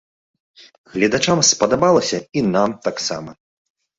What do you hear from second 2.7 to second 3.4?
таксама.